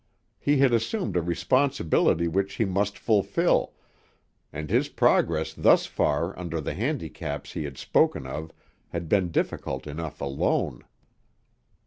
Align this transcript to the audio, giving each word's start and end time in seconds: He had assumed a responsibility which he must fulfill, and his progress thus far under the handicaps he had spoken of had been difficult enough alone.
He 0.39 0.57
had 0.57 0.73
assumed 0.73 1.15
a 1.15 1.21
responsibility 1.21 2.27
which 2.27 2.55
he 2.55 2.65
must 2.65 2.97
fulfill, 2.97 3.73
and 4.51 4.67
his 4.67 4.89
progress 4.89 5.53
thus 5.53 5.85
far 5.85 6.35
under 6.39 6.59
the 6.59 6.73
handicaps 6.73 7.53
he 7.53 7.65
had 7.65 7.77
spoken 7.77 8.25
of 8.25 8.51
had 8.89 9.07
been 9.07 9.29
difficult 9.29 9.85
enough 9.85 10.19
alone. 10.19 10.85